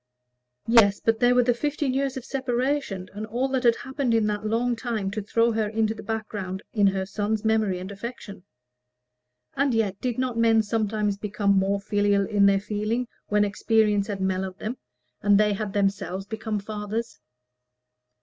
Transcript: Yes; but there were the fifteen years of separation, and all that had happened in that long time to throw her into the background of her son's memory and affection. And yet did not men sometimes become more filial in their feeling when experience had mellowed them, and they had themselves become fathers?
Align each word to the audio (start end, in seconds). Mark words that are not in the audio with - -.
Yes; 0.65 0.99
but 0.99 1.19
there 1.19 1.35
were 1.35 1.43
the 1.43 1.53
fifteen 1.53 1.93
years 1.93 2.17
of 2.17 2.25
separation, 2.25 3.07
and 3.13 3.27
all 3.27 3.47
that 3.49 3.61
had 3.61 3.75
happened 3.75 4.15
in 4.15 4.25
that 4.25 4.43
long 4.47 4.75
time 4.75 5.11
to 5.11 5.21
throw 5.21 5.51
her 5.51 5.67
into 5.69 5.93
the 5.93 6.01
background 6.01 6.63
of 6.73 6.87
her 6.87 7.05
son's 7.05 7.45
memory 7.45 7.77
and 7.77 7.91
affection. 7.91 8.43
And 9.55 9.75
yet 9.75 10.01
did 10.01 10.17
not 10.17 10.39
men 10.39 10.63
sometimes 10.63 11.17
become 11.19 11.51
more 11.55 11.79
filial 11.79 12.25
in 12.25 12.47
their 12.47 12.59
feeling 12.59 13.07
when 13.27 13.45
experience 13.45 14.07
had 14.07 14.21
mellowed 14.21 14.57
them, 14.57 14.77
and 15.21 15.37
they 15.39 15.53
had 15.53 15.73
themselves 15.73 16.25
become 16.25 16.57
fathers? 16.57 17.19